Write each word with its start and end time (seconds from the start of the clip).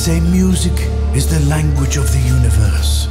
say 0.00 0.18
music 0.18 0.72
is 1.14 1.26
the 1.28 1.40
language 1.40 1.98
of 1.98 2.10
the 2.10 2.20
universe 2.20 3.06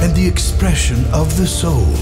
and 0.00 0.12
the 0.16 0.26
expression 0.26 1.04
of 1.12 1.36
the 1.36 1.46
soul. 1.46 1.94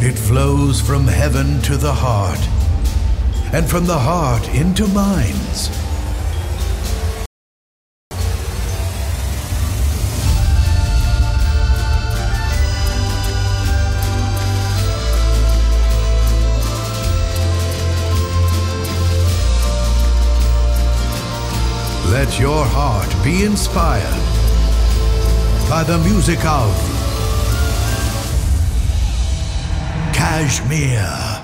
It 0.00 0.16
flows 0.16 0.80
from 0.80 1.06
heaven 1.06 1.60
to 1.60 1.76
the 1.76 1.92
heart, 1.92 2.40
and 3.52 3.68
from 3.68 3.84
the 3.84 3.98
heart 3.98 4.48
into 4.54 4.86
minds. 4.86 5.68
Your 22.38 22.64
heart 22.64 23.12
be 23.24 23.44
inspired 23.44 24.04
by 25.68 25.82
the 25.82 25.98
music 25.98 26.38
of 26.44 26.70
KSHMR. 30.12 31.37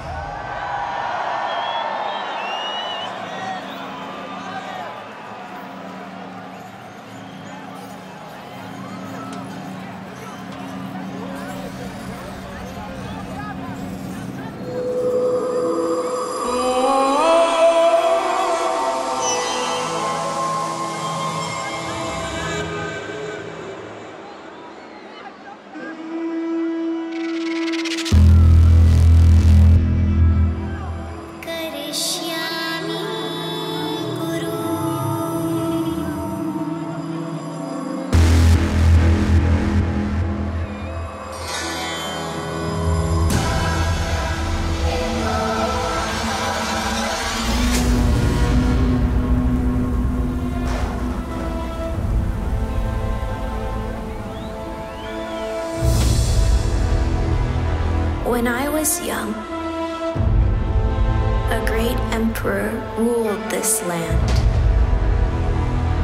Emperor 62.25 62.71
ruled 62.97 63.51
this 63.51 63.83
land, 63.83 64.29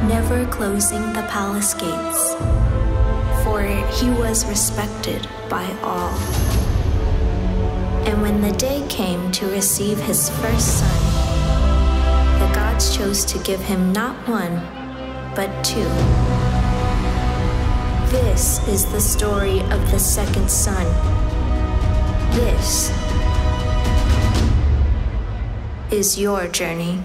never 0.07 0.45
closing 0.51 1.01
the 1.13 1.25
palace 1.29 1.73
gates, 1.73 2.35
for 3.43 3.63
he 3.97 4.07
was 4.21 4.45
respected 4.45 5.27
by 5.49 5.65
all. 5.81 6.13
And 8.05 8.21
when 8.21 8.39
the 8.39 8.51
day 8.51 8.85
came 8.87 9.31
to 9.31 9.47
receive 9.47 9.97
his 9.99 10.29
first 10.41 10.79
son, 10.81 11.01
the 12.39 12.53
gods 12.53 12.95
chose 12.95 13.25
to 13.25 13.39
give 13.39 13.59
him 13.59 13.91
not 13.91 14.15
one, 14.27 14.61
but 15.35 15.49
two. 15.63 15.89
This 18.11 18.67
is 18.67 18.85
the 18.91 19.01
story 19.01 19.61
of 19.71 19.89
the 19.89 19.97
second 19.97 20.51
son. 20.51 20.85
This 22.35 22.91
is 25.91 26.17
your 26.17 26.47
journey. 26.47 27.03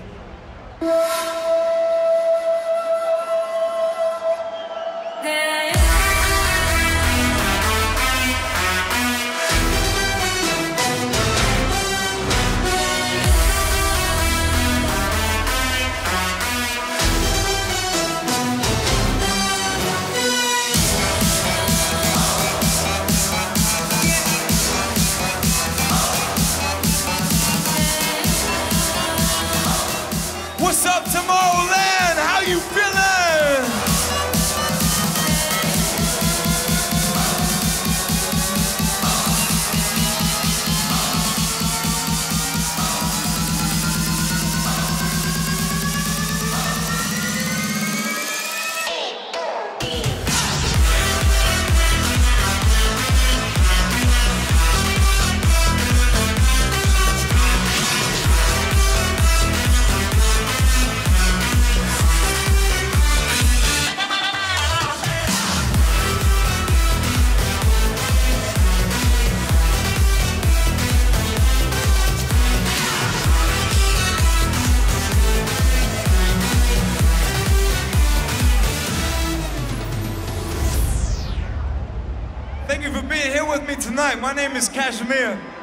Thank 82.66 82.82
you 82.82 82.91
for 82.91 83.03
being 83.03 83.31
here 83.31 83.44
with 83.49 83.66
me 83.69 83.77
tonight. 83.77 84.21
My 84.21 84.32
name 84.32 84.56
is 84.56 84.69
KSHMR. 84.69 85.56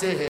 से 0.00 0.10
है 0.20 0.29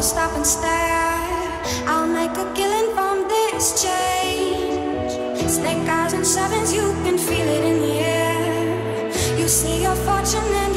will 0.00 0.06
stop 0.06 0.34
and 0.34 0.46
stare. 0.46 1.60
I'll 1.86 2.06
make 2.06 2.30
a 2.30 2.46
killing 2.54 2.94
from 2.94 3.28
this 3.28 3.82
change. 3.84 5.12
Snake 5.46 5.86
eyes 5.86 6.14
and 6.14 6.26
sevens, 6.26 6.72
you 6.72 6.86
can 7.04 7.18
feel 7.18 7.48
it 7.56 7.64
in 7.70 7.80
the 7.86 7.94
air. 8.00 9.38
You 9.38 9.46
see 9.46 9.82
your 9.82 9.96
fortune 10.06 10.52
and 10.64 10.74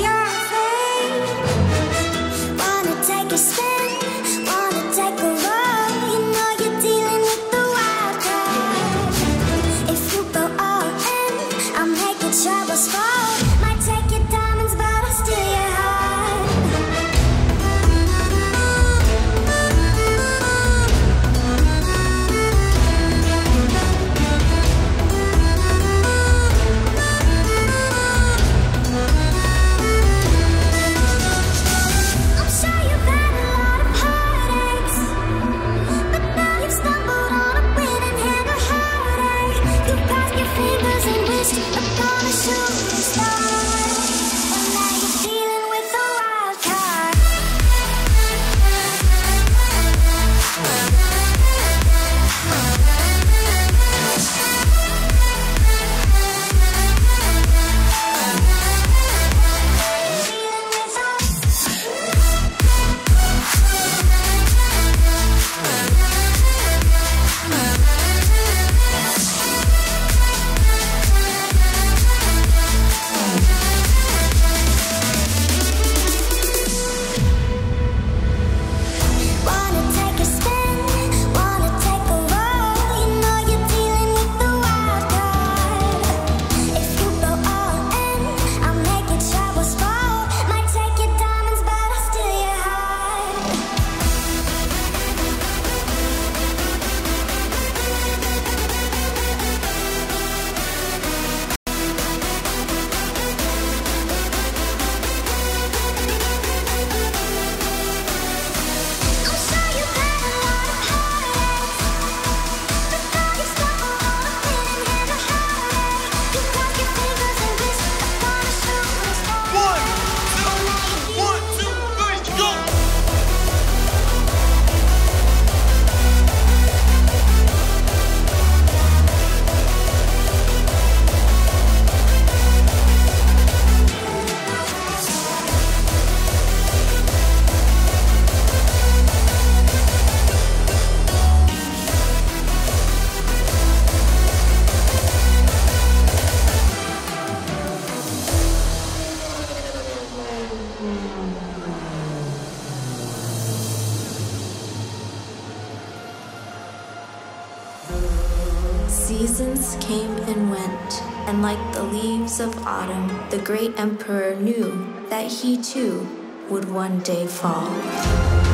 leaves 162.33 162.55
of 162.55 162.65
autumn, 162.65 163.29
the 163.29 163.37
great 163.37 163.77
emperor 163.79 164.35
knew 164.35 164.71
that 165.09 165.31
he 165.31 165.61
too 165.61 166.07
would 166.49 166.69
one 166.71 166.99
day 166.99 167.27
fall. 167.27 167.69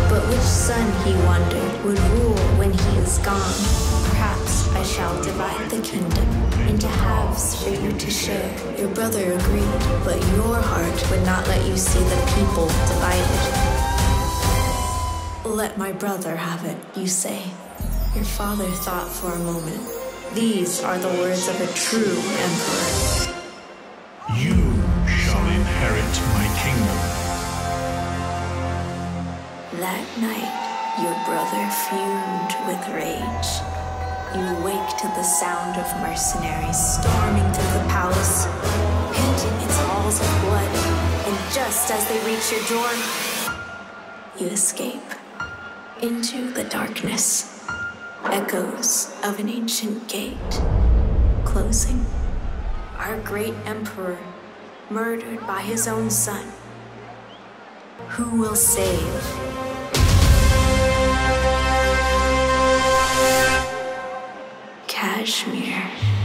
But 0.09 0.27
which 0.27 0.39
son, 0.39 0.85
he 1.05 1.13
wondered, 1.25 1.83
would 1.85 1.99
rule 2.11 2.37
when 2.57 2.71
he 2.71 2.97
is 2.97 3.19
gone? 3.19 3.55
Perhaps 4.09 4.67
I 4.75 4.83
shall 4.83 5.21
divide 5.23 5.69
the 5.69 5.81
kingdom 5.81 6.27
into 6.67 6.87
halves 6.87 7.63
for 7.63 7.69
you 7.69 7.91
to 7.93 8.09
share. 8.09 8.51
Your 8.77 8.89
brother 8.89 9.33
agreed, 9.33 9.79
but 10.03 10.17
your 10.35 10.55
heart 10.55 11.11
would 11.11 11.23
not 11.25 11.47
let 11.47 11.65
you 11.65 11.77
see 11.77 11.99
the 11.99 12.21
people 12.35 12.67
divided. 12.87 13.41
Let 15.45 15.77
my 15.77 15.91
brother 15.93 16.35
have 16.35 16.65
it, 16.65 16.77
you 16.97 17.07
say. 17.07 17.43
Your 18.15 18.25
father 18.25 18.69
thought 18.83 19.09
for 19.09 19.31
a 19.31 19.39
moment. 19.39 19.81
These 20.33 20.83
are 20.83 20.97
the 20.97 21.13
words 21.19 21.47
of 21.47 21.61
a 21.61 21.73
true 21.73 22.17
emperor. 22.47 22.88
That 29.79 30.03
night, 30.19 30.99
your 30.99 31.15
brother 31.23 31.63
fumed 31.87 32.51
with 32.67 32.83
rage. 32.91 33.49
You 34.35 34.43
wake 34.61 34.97
to 34.97 35.07
the 35.15 35.23
sound 35.23 35.77
of 35.79 35.87
mercenaries 36.01 36.75
storming 36.99 37.47
through 37.53 37.79
the 37.79 37.87
palace, 37.87 38.45
painting 39.15 39.55
its 39.63 39.77
halls 39.87 40.19
of 40.19 40.41
blood, 40.41 40.75
and 41.25 41.53
just 41.53 41.89
as 41.91 42.05
they 42.09 42.19
reach 42.27 42.51
your 42.51 42.59
door, 42.67 42.91
you 44.37 44.47
escape 44.47 44.99
into 46.01 46.51
the 46.51 46.65
darkness. 46.65 47.63
Echoes 48.25 49.15
of 49.23 49.39
an 49.39 49.47
ancient 49.47 50.09
gate 50.09 50.61
closing. 51.45 52.05
Our 52.97 53.17
great 53.21 53.53
emperor 53.63 54.19
murdered 54.89 55.39
by 55.47 55.61
his 55.61 55.87
own 55.87 56.09
son. 56.09 56.51
Who 58.09 58.41
will 58.41 58.55
save? 58.55 59.58
KSHMR. 64.87 66.18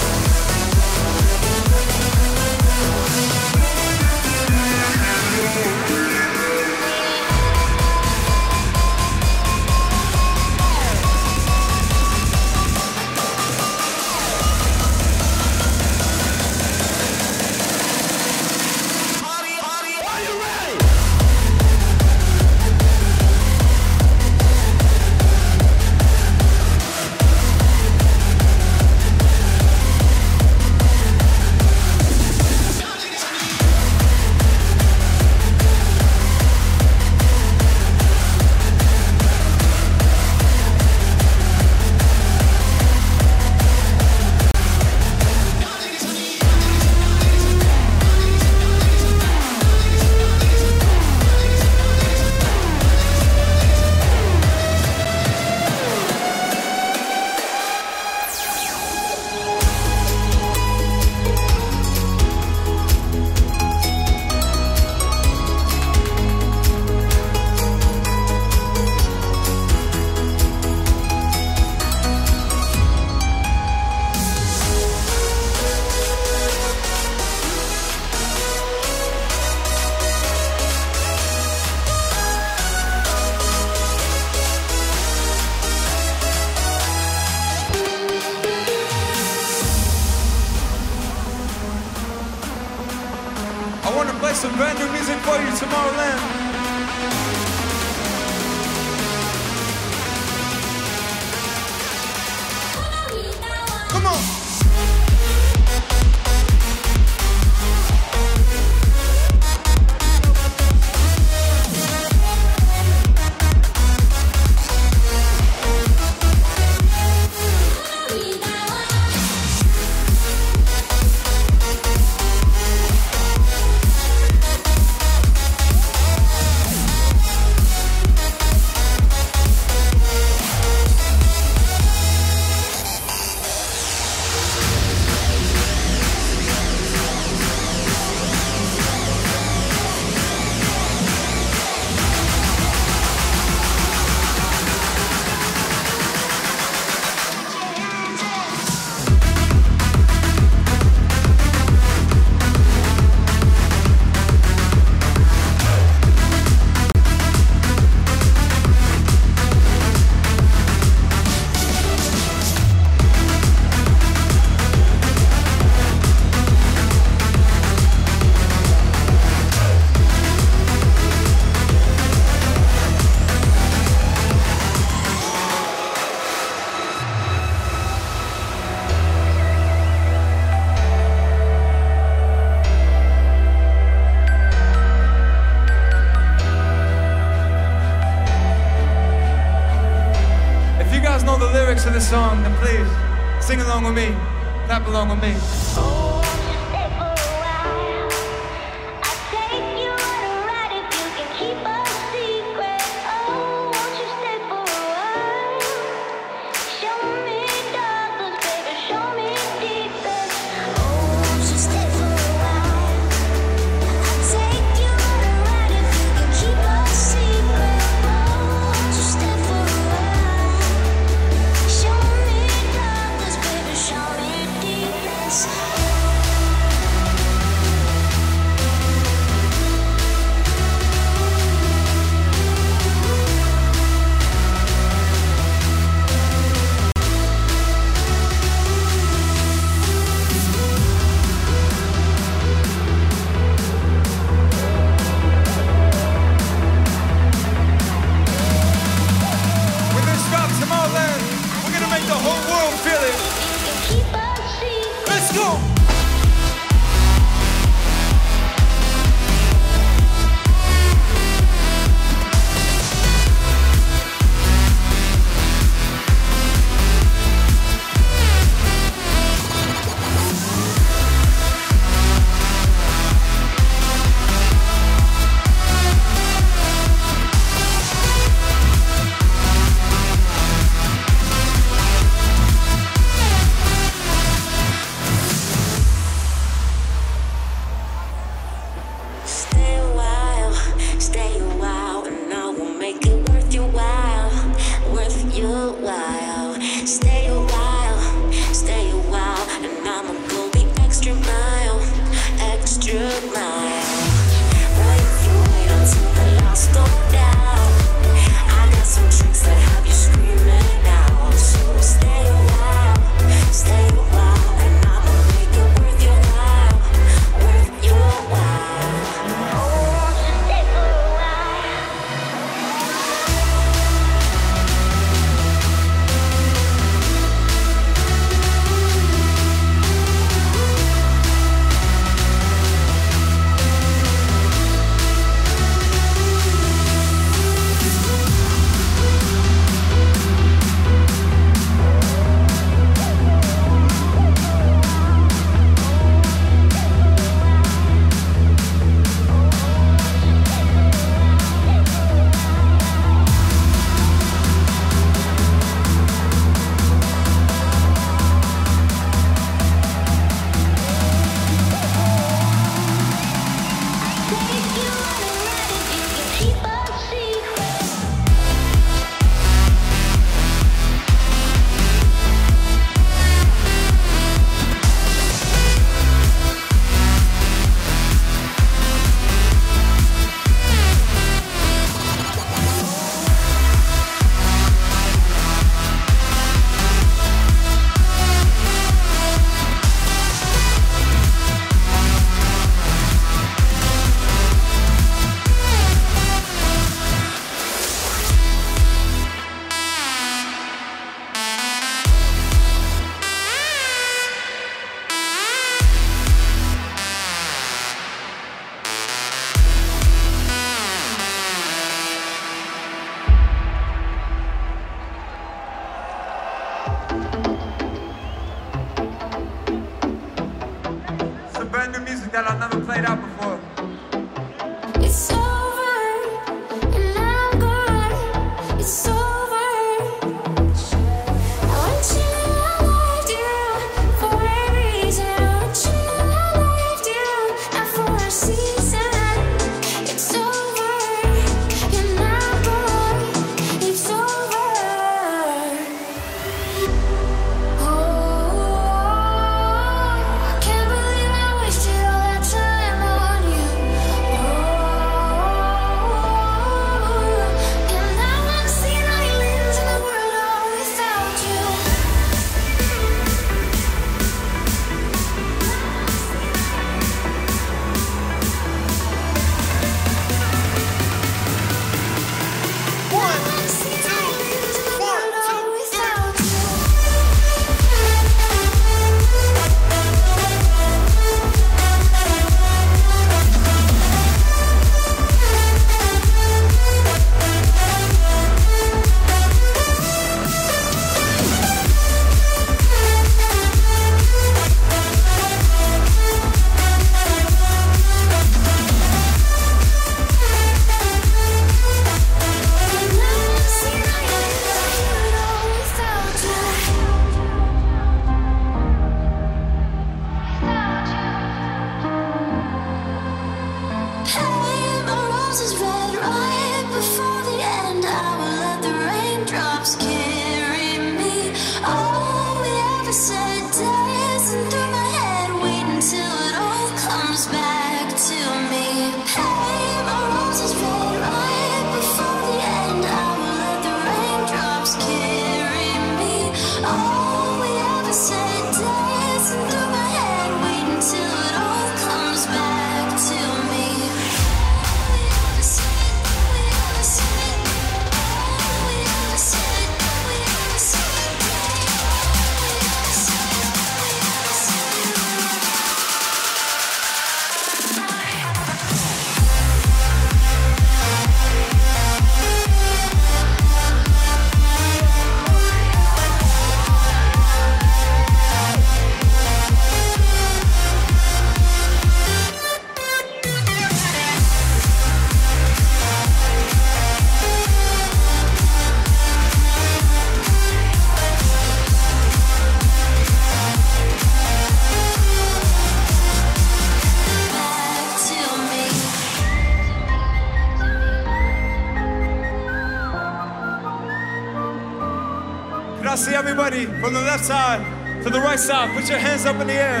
side, 597.42 598.22
to 598.22 598.30
the 598.30 598.40
right 598.40 598.58
side. 598.58 598.94
Put 598.94 599.08
your 599.08 599.18
hands 599.18 599.46
up 599.46 599.60
in 599.60 599.66
the 599.66 599.74
air 599.74 600.00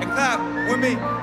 and 0.00 0.10
clap 0.10 0.40
with 0.68 0.80
me. 0.80 1.19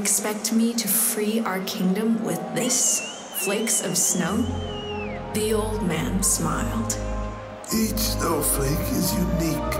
Expect 0.00 0.52
me 0.52 0.72
to 0.74 0.86
free 0.86 1.40
our 1.40 1.58
kingdom 1.64 2.24
with 2.24 2.40
this? 2.54 3.00
Flakes 3.44 3.84
of 3.84 3.98
snow? 3.98 4.36
The 5.34 5.52
old 5.52 5.82
man 5.82 6.22
smiled. 6.22 6.96
Each 7.74 7.98
snowflake 7.98 8.86
is 8.92 9.12
unique, 9.12 9.72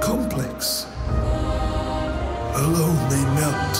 complex. 0.00 0.86
Alone 2.56 2.96
they 3.10 3.24
melt, 3.36 3.74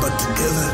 but 0.00 0.16
together 0.16 0.70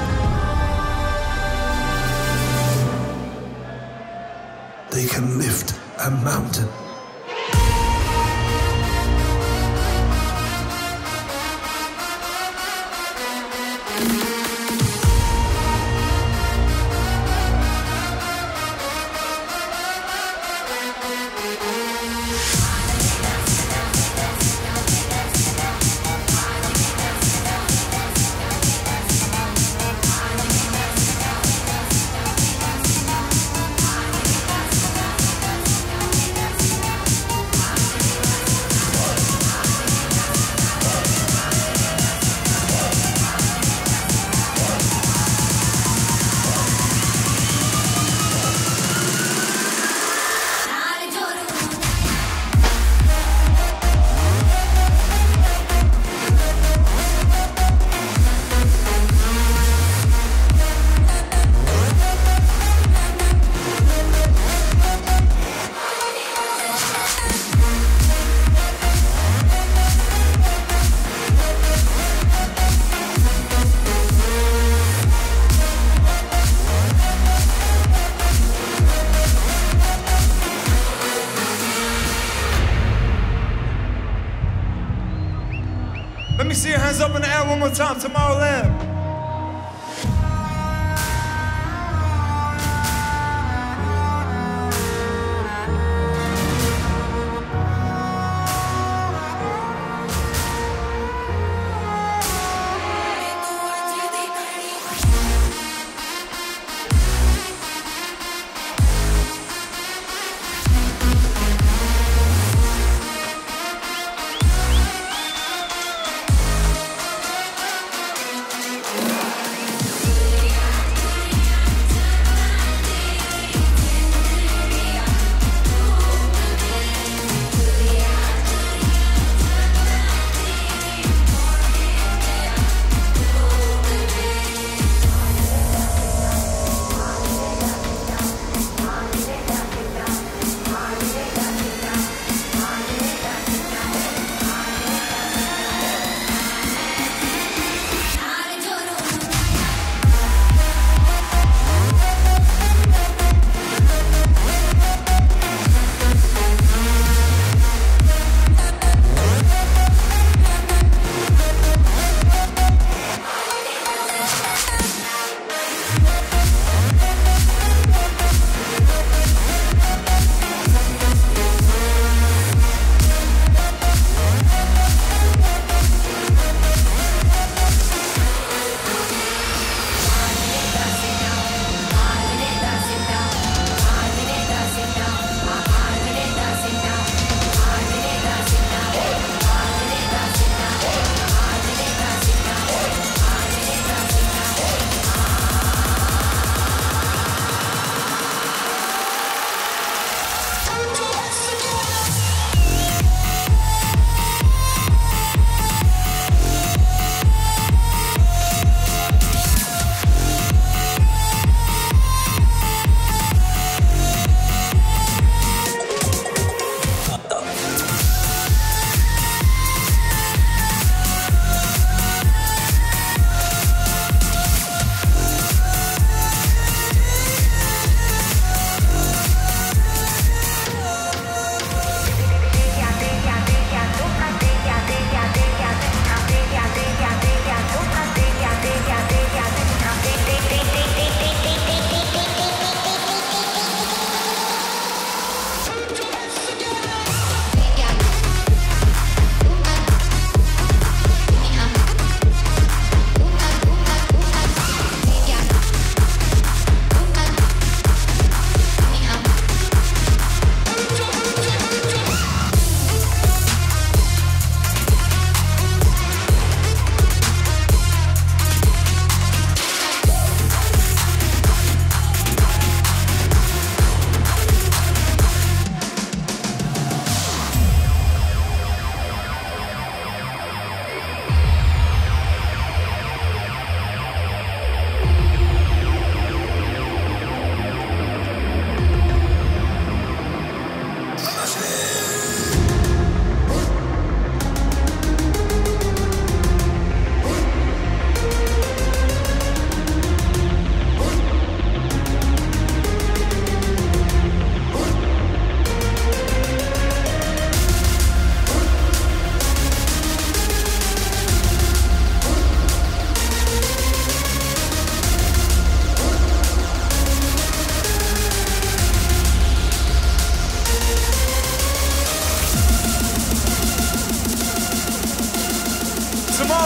they 4.90 5.06
can 5.06 5.38
lift 5.38 5.74
a 6.04 6.10
mountain. 6.10 6.85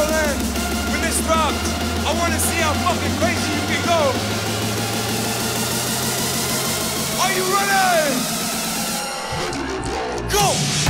When 0.00 1.00
this 1.02 1.20
drops, 1.26 1.60
I 2.06 2.14
wanna 2.18 2.38
see 2.38 2.56
how 2.56 2.72
fucking 2.72 3.14
crazy 3.20 3.52
you 3.52 3.60
can 3.68 3.82
go. 3.84 4.00
Are 7.20 7.32
you 7.36 7.44
ready? 7.52 8.40
Go! 10.32 10.89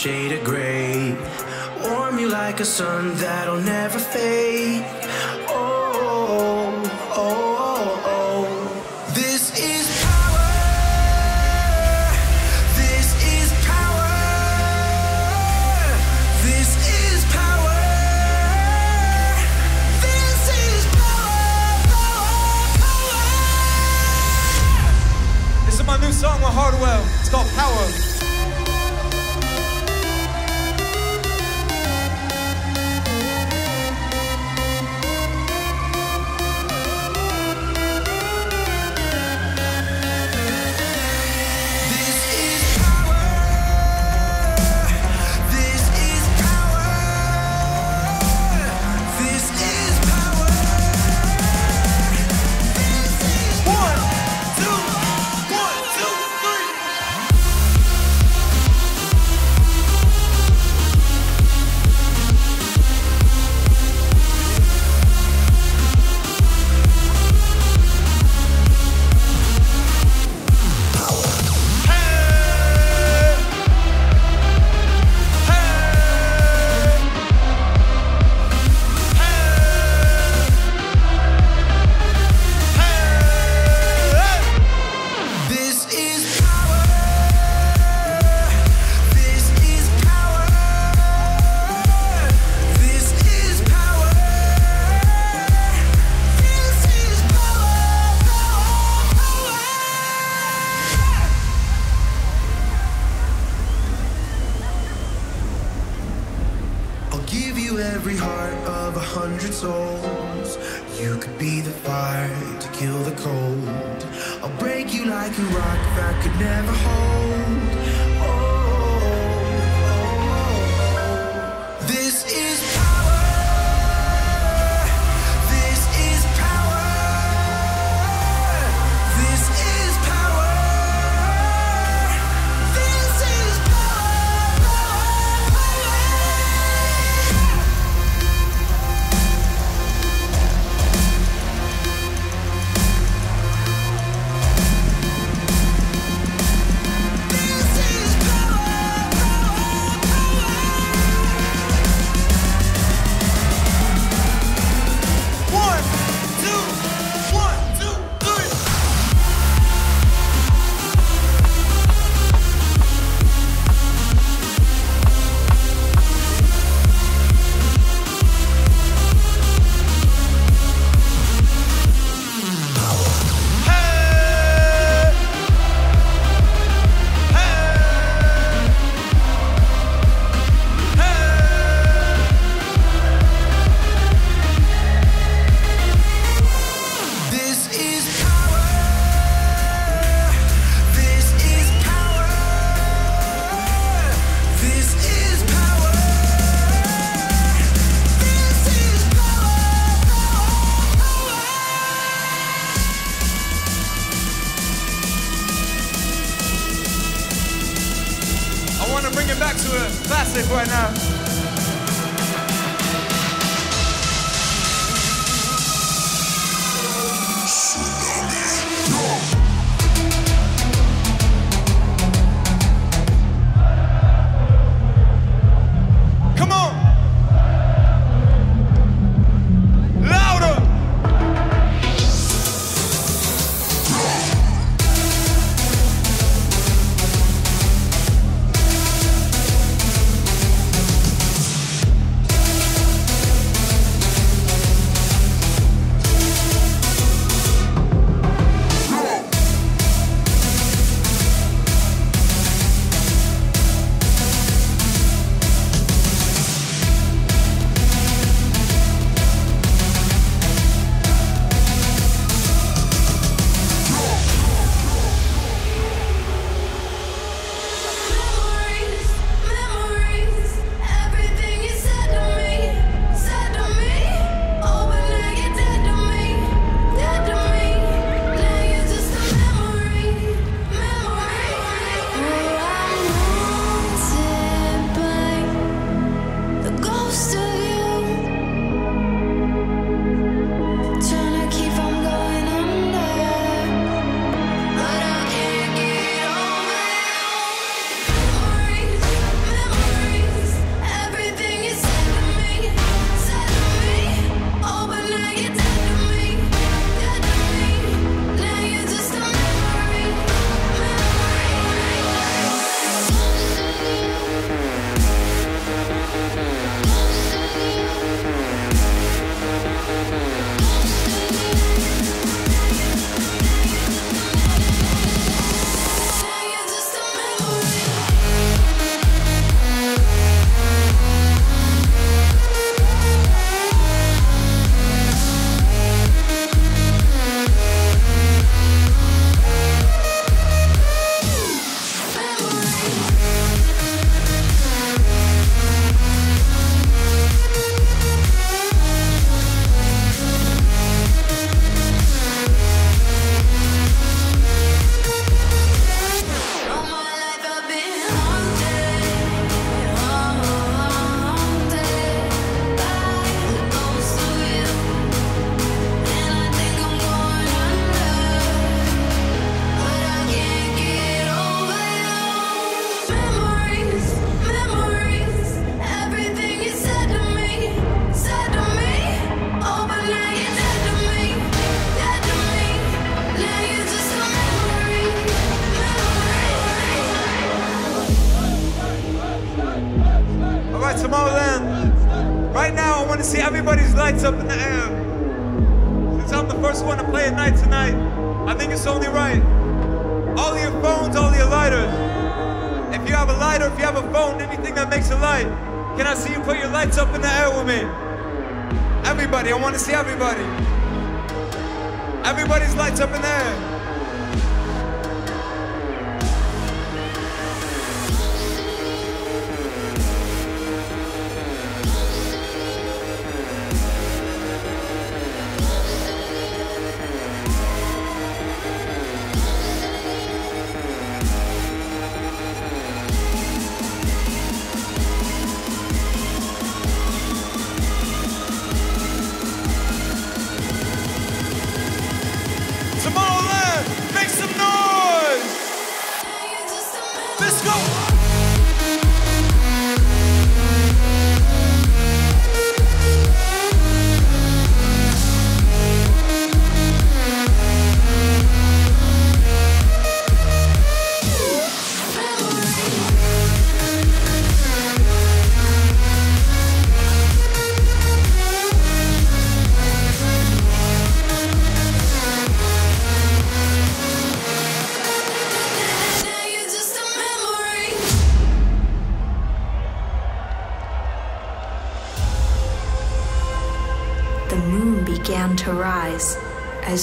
shade 0.00 0.32
of 0.32 0.42
gray. 0.42 1.14
Warm 1.82 2.18
you 2.18 2.30
like 2.30 2.60
a 2.60 2.64
sun 2.64 3.14
that'll 3.16 3.60
never. 3.60 3.79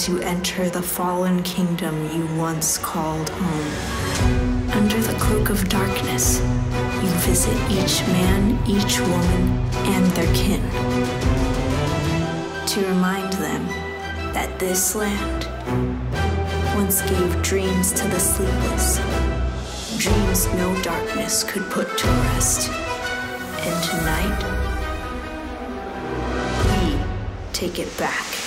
You 0.08 0.18
enter 0.20 0.70
the 0.70 0.80
fallen 0.80 1.42
kingdom 1.42 1.94
you 2.16 2.26
once 2.38 2.78
called 2.78 3.28
home. 3.28 4.70
Under 4.70 4.98
the 5.02 5.12
cloak 5.18 5.50
of 5.50 5.68
darkness, 5.68 6.40
you 6.40 7.10
visit 7.28 7.54
each 7.70 8.00
man, 8.08 8.58
each 8.66 9.00
woman, 9.00 9.58
and 9.92 10.06
their 10.12 10.34
kin. 10.34 10.62
To 12.68 12.86
remind 12.86 13.34
them 13.34 13.66
that 14.32 14.58
this 14.58 14.94
land 14.94 15.46
once 16.74 17.02
gave 17.02 17.42
dreams 17.42 17.92
to 17.92 18.08
the 18.08 18.18
sleepless, 18.18 18.96
dreams 19.98 20.46
no 20.54 20.82
darkness 20.82 21.44
could 21.44 21.68
put 21.70 21.98
to 21.98 22.06
rest. 22.06 22.70
And 23.60 23.84
tonight, 23.84 24.40
we 26.64 27.52
take 27.52 27.78
it 27.78 27.94
back. 27.98 28.37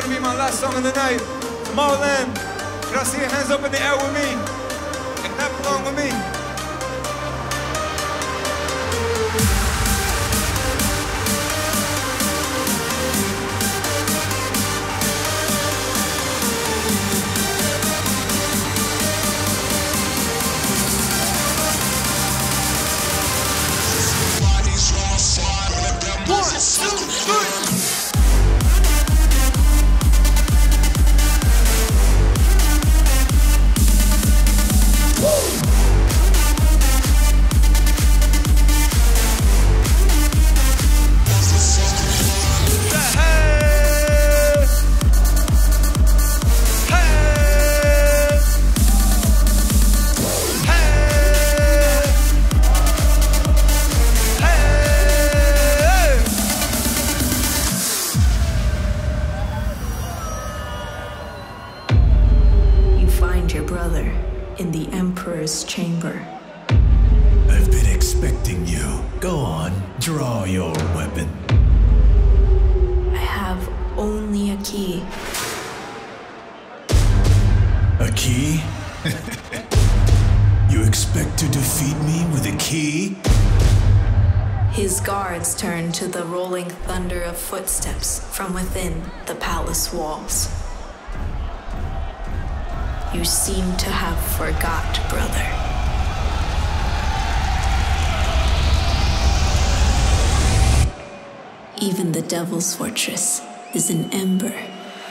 Gonna 0.00 0.14
be 0.14 0.20
my 0.20 0.36
last 0.36 0.60
song 0.60 0.74
of 0.76 0.82
the 0.84 0.92
night. 0.92 1.18
Tomorrowland, 1.66 2.34
can 2.86 2.98
I 2.98 3.02
see 3.02 3.18
your 3.18 3.28
hands 3.30 3.50
up 3.50 3.64
in 3.64 3.72
the 3.72 3.82
air 3.82 3.96
with 3.96 4.14
me? 4.14 4.30
And 5.24 5.34
clap 5.34 5.52
along 5.64 5.84
with 5.86 5.96
me. 5.96 6.37
You 93.18 93.24
seem 93.24 93.76
to 93.78 93.90
have 93.90 94.16
forgot, 94.36 95.00
brother. 95.10 95.44
Even 101.82 102.12
the 102.12 102.22
Devil's 102.22 102.76
Fortress 102.76 103.42
is 103.74 103.90
an 103.90 104.12
ember 104.12 104.54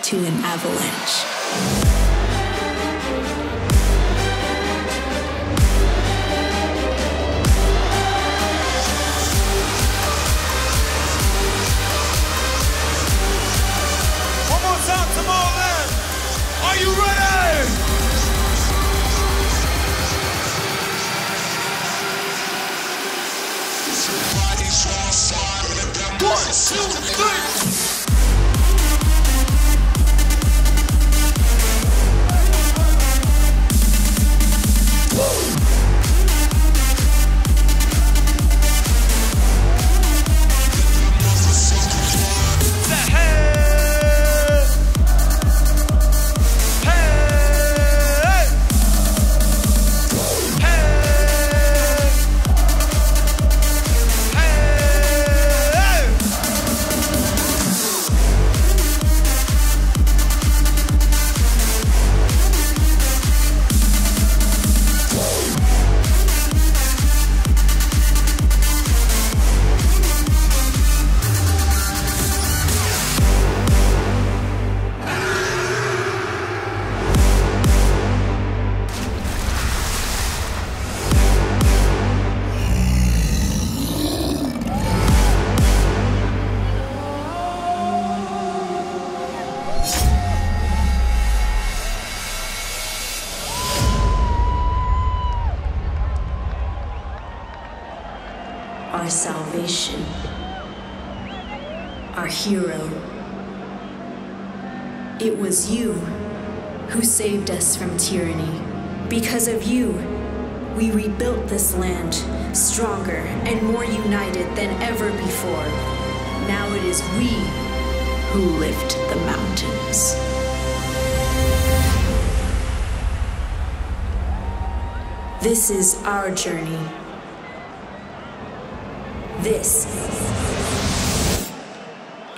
to 0.03 0.17
an 0.19 0.35
avalanche. 0.45 1.86
One, 26.47 26.53
two, 26.53 26.75
three. 26.77 27.76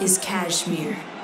Is 0.09 0.17
KSHMR. 0.17 1.18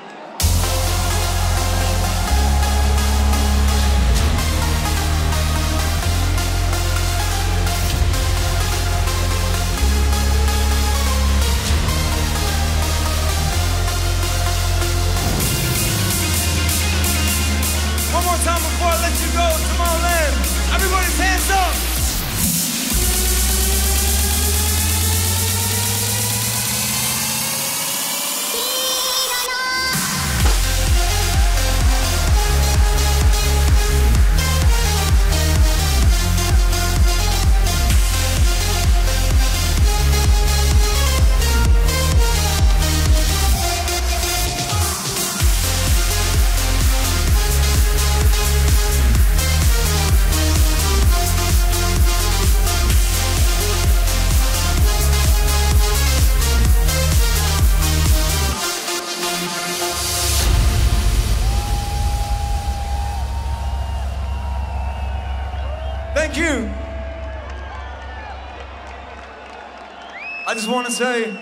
Want 70.86 70.98
to 70.98 71.04
say, 71.04 71.40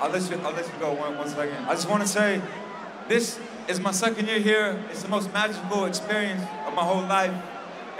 I'll 0.00 0.10
let 0.10 0.28
you, 0.28 0.36
I'll 0.38 0.52
let 0.52 0.66
you 0.66 0.72
go 0.80 0.94
one, 0.94 1.16
one 1.16 1.28
second. 1.28 1.64
I 1.66 1.74
just 1.74 1.88
want 1.88 2.02
to 2.02 2.08
say, 2.08 2.42
this 3.06 3.38
is 3.68 3.78
my 3.78 3.92
second 3.92 4.26
year 4.26 4.40
here. 4.40 4.84
It's 4.90 5.04
the 5.04 5.08
most 5.08 5.32
magical 5.32 5.84
experience 5.84 6.42
of 6.66 6.74
my 6.74 6.82
whole 6.82 7.02
life. 7.02 7.32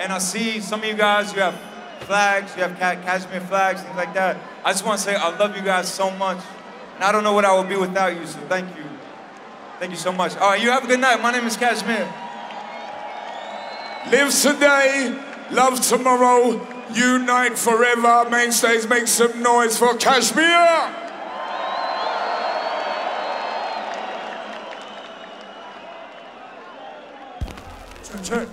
And 0.00 0.12
I 0.12 0.18
see 0.18 0.58
some 0.58 0.80
of 0.80 0.86
you 0.86 0.94
guys, 0.94 1.32
you 1.32 1.38
have 1.42 1.56
flags, 2.00 2.56
you 2.56 2.64
have 2.64 2.76
ca- 2.76 2.96
KSHMR 2.96 3.46
flags, 3.46 3.82
things 3.82 3.96
like 3.96 4.14
that. 4.14 4.36
I 4.64 4.72
just 4.72 4.84
want 4.84 4.98
to 4.98 5.04
say, 5.04 5.14
I 5.14 5.28
love 5.38 5.56
you 5.56 5.62
guys 5.62 5.94
so 5.94 6.10
much. 6.10 6.38
And 6.96 7.04
I 7.04 7.12
don't 7.12 7.22
know 7.22 7.34
what 7.34 7.44
I 7.44 7.56
would 7.56 7.68
be 7.68 7.76
without 7.76 8.12
you, 8.12 8.26
so 8.26 8.40
thank 8.48 8.76
you. 8.76 8.82
Thank 9.78 9.92
you 9.92 9.96
so 9.96 10.10
much. 10.10 10.36
All 10.38 10.50
right, 10.50 10.60
you 10.60 10.72
have 10.72 10.82
a 10.82 10.88
good 10.88 10.98
night. 10.98 11.22
My 11.22 11.30
name 11.30 11.46
is 11.46 11.56
KSHMR. 11.56 12.12
Live 14.10 14.34
today, 14.34 15.16
love 15.52 15.80
tomorrow, 15.80 16.58
unite 16.94 17.58
forever. 17.58 18.28
Mainstays, 18.30 18.86
make 18.88 19.06
some 19.06 19.42
noise 19.42 19.78
for 19.78 19.94
KSHMR. 19.94 21.02
Turn. 28.24 28.48